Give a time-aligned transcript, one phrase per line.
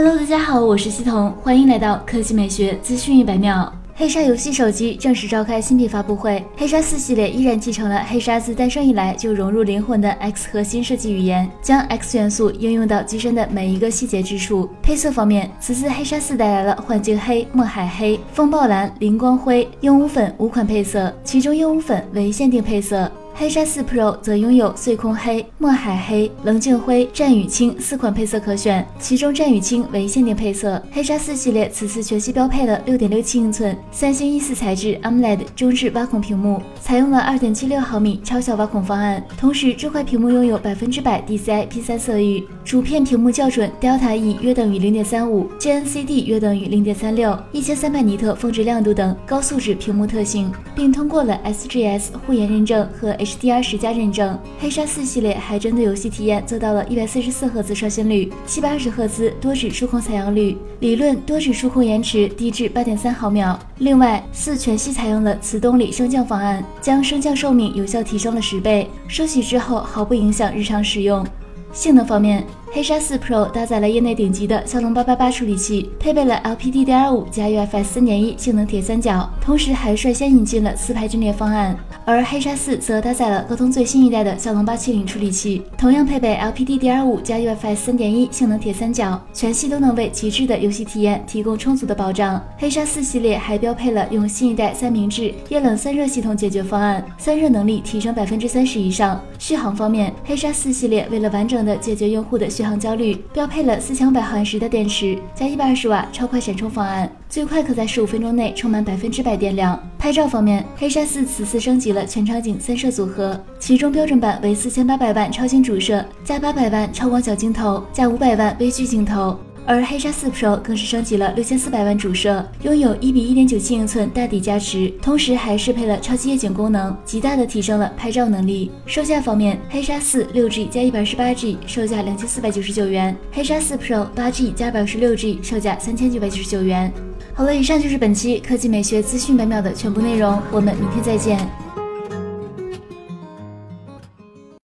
[0.00, 3.72] Hello，大家好，我是西彤，欢迎来到科技美学资讯一百秒。
[3.96, 14.70] 黑鲨游戏手机正式召开新品发布会，黑鲨四系列依然继承了黑鲨自诞生以来就融入灵魂的 X 核心设计语言，将 X 元素应用到机身的每一个细节之处。
[14.80, 23.10] 配色方面，此次黑鲨四带来了幻境黑、墨海黑、风暴蓝、灵光灰、鹦鹉粉五款配色，其中鹦鹉粉为限定配色。
[23.40, 30.82] 黑鲨四 Pro 则拥有碎空黑、墨海黑、棱镜灰、战雨青四款配色可选，其中战雨青为限定配色。
[30.90, 63.58] 黑鲨四系列此次全系标配了六点六七英寸三星 E 四材质 AMOLED 中置挖孔屏幕，采用了二点七六毫米超小挖孔方案，同时这块屏幕拥有百分之百 DCI P 三色域，主片屏幕校准 Delta E 约等于零点三五，GNCD 约等于零点三六，一千三百尼特峰值亮度等高素质屏幕特性，并通过了 SGS 护眼认证和 HDR 十加认证，黑鲨四系列还针对游戏体验做到了一百四十四赫兹刷新率、七百二十赫兹多指触控采样率，理论多指触控延迟低至八点三毫秒。
[63.78, 71.26] 另外，四全系采用了磁动力升降方案，将升降寿命有效提升了十倍，收起之后毫不影响日常使用。
[71.70, 81.76] 性能方面，黑鲨四 Pro 搭载了业内顶级的骁龙八八八处理器，配备了 LPDDR5 加 UFS 三点一性能铁三角，同时还率先引进了四排阵列方案。
[82.04, 92.42] 而黑鲨四则搭载了高通最新一代的骁龙八七零处理器，同样配备 LPDDR5 加 UFS 三点一性能铁三角，全系都能为极致的游戏体验提供充足的保障。
[92.58, 99.20] 黑鲨四系列还标配了用新一代三明治液冷散热系统解决方案，散热能力提升百分之三十以上。
[99.38, 109.80] 续航方面，黑鲨四系列为了完整的解决用户的续航焦虑，标配了四千五百毫安时的电池加一百二十瓦超快闪充方案，最快可在十五分钟内充满百分之百电量。
[109.96, 119.38] 拍照方面，黑鲨四此次升级了全场景三摄组合，其中标准版为四千八百万超清主摄加八百万超广角镜头加五百万微距镜头。
[119.68, 128.70] 而黑鲨四 Pro 更是升级了六千四百万主摄，拥有一比一点九七英寸大底加持，同时还适配了超级夜景功能，极大的提升了拍照能力。
[128.86, 136.90] 售价方面，黑鲨四六 G 加一百二十八 G 售价两千四百九十九元，黑鲨四 Pro 八 G 加二十六 G 售价三千九百九十九元。
[137.34, 141.67] 好了，以上就是本期科技美学资讯百秒的全部内容，我们明天再见。